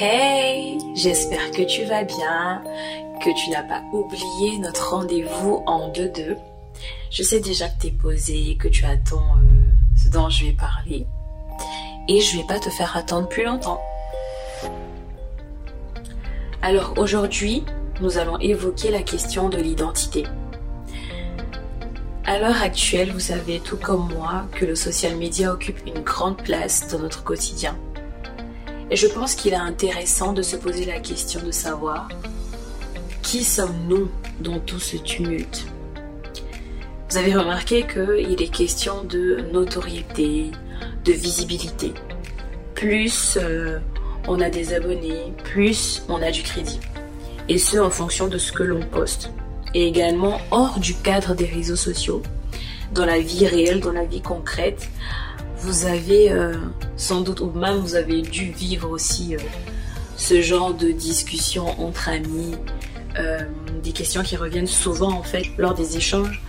[0.00, 2.62] Hey, j'espère que tu vas bien,
[3.22, 6.38] que tu n'as pas oublié notre rendez-vous en 2-2.
[7.10, 9.70] Je sais déjà que tu es posé, que tu attends euh,
[10.02, 11.06] ce dont je vais parler.
[12.08, 13.82] Et je vais pas te faire attendre plus longtemps.
[16.62, 17.62] Alors aujourd'hui,
[18.00, 20.24] nous allons évoquer la question de l'identité.
[22.24, 26.42] À l'heure actuelle, vous savez tout comme moi que le social media occupe une grande
[26.42, 27.76] place dans notre quotidien.
[28.92, 32.10] Et je pense qu'il est intéressant de se poser la question de savoir
[33.22, 34.10] qui sommes-nous
[34.40, 35.64] dans tout ce tumulte
[37.08, 40.50] Vous avez remarqué qu'il est question de notoriété,
[41.06, 41.94] de visibilité.
[42.74, 43.78] Plus euh,
[44.28, 46.80] on a des abonnés, plus on a du crédit.
[47.48, 49.30] Et ce, en fonction de ce que l'on poste.
[49.72, 52.22] Et également hors du cadre des réseaux sociaux,
[52.92, 54.88] dans la vie réelle, dans la vie concrète,
[55.56, 56.54] vous avez euh,
[56.96, 59.38] sans doute, ou même vous avez dû vivre aussi euh,
[60.16, 62.54] ce genre de discussion entre amis,
[63.18, 63.40] euh,
[63.82, 66.42] des questions qui reviennent souvent en fait lors des échanges.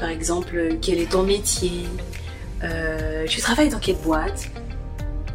[0.00, 1.86] par exemple, quel est ton métier?
[3.28, 4.48] Tu travailles dans quelle boîte?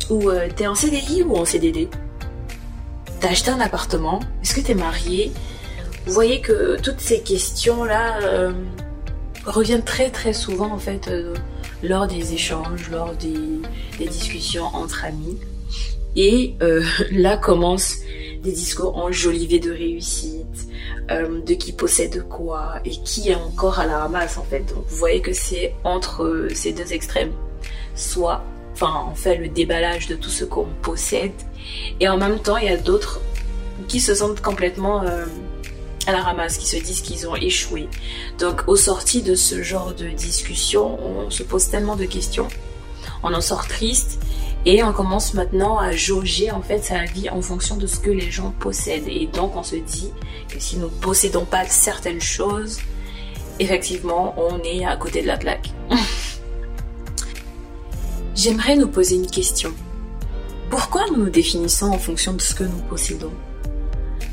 [0.09, 1.89] Ou t'es en CDI ou en CDD
[3.21, 5.31] T'as acheté un appartement Est-ce que t'es marié?
[6.05, 8.51] Vous voyez que toutes ces questions-là
[9.45, 11.09] reviennent très très souvent en fait
[11.83, 15.37] lors des échanges, lors des, discussions entre amis.
[16.15, 17.97] Et euh, là commencent
[18.41, 20.67] des discours enjolivés de réussite,
[21.11, 24.59] euh, de qui possède quoi et qui est encore à la ramasse en fait.
[24.59, 27.31] Donc vous voyez que c'est entre euh, ces deux extrêmes.
[27.95, 31.31] Soit, enfin on fait le déballage de tout ce qu'on possède
[31.99, 33.21] et en même temps il y a d'autres
[33.87, 35.03] qui se sentent complètement
[36.07, 37.87] à la ramasse, qui se disent qu'ils ont échoué.
[38.39, 42.47] Donc au sorti de ce genre de discussion, on se pose tellement de questions,
[43.23, 44.19] on en sort triste
[44.65, 48.09] et on commence maintenant à jauger en fait sa vie en fonction de ce que
[48.09, 49.07] les gens possèdent.
[49.07, 50.11] Et donc on se dit
[50.49, 52.79] que si nous ne possédons pas certaines choses,
[53.59, 55.69] effectivement on est à côté de la plaque.
[58.35, 59.71] J'aimerais nous poser une question.
[60.69, 63.31] Pourquoi nous nous définissons en fonction de ce que nous possédons?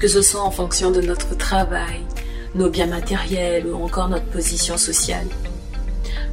[0.00, 2.00] Que ce soit en fonction de notre travail,
[2.54, 5.26] nos biens matériels ou encore notre position sociale.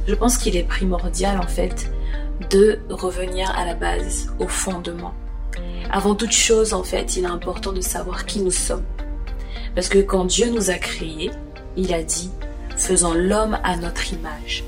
[0.06, 1.92] Je pense qu'il est primordial en fait
[2.50, 5.12] de revenir à la base, au fondement.
[5.90, 8.84] Avant toute chose, en fait, il est important de savoir qui nous sommes.
[9.74, 11.30] Parce que quand Dieu nous a créés,
[11.76, 12.30] il a dit,
[12.74, 14.64] faisons l'homme à notre image.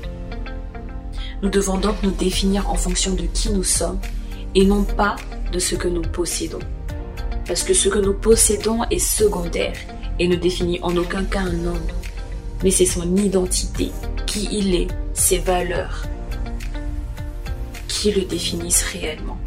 [1.41, 3.99] Nous devons donc nous définir en fonction de qui nous sommes
[4.53, 5.15] et non pas
[5.51, 6.59] de ce que nous possédons.
[7.47, 9.75] Parce que ce que nous possédons est secondaire
[10.19, 11.87] et ne définit en aucun cas un homme.
[12.63, 13.91] Mais c'est son identité,
[14.27, 16.05] qui il est, ses valeurs,
[17.87, 19.39] qui le définissent réellement.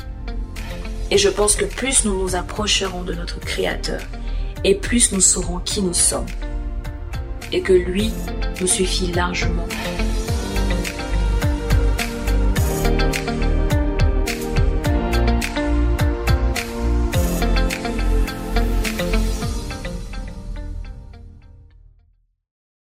[1.10, 4.00] Et je pense que plus nous nous approcherons de notre Créateur,
[4.64, 6.26] et plus nous saurons qui nous sommes.
[7.52, 8.10] Et que lui
[8.60, 9.68] nous suffit largement